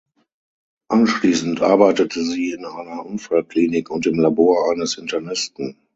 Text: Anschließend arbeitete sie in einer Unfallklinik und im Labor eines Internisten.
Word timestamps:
Anschließend 0.87 1.61
arbeitete 1.61 2.23
sie 2.23 2.53
in 2.53 2.65
einer 2.65 3.05
Unfallklinik 3.05 3.91
und 3.91 4.07
im 4.07 4.19
Labor 4.19 4.71
eines 4.71 4.97
Internisten. 4.97 5.77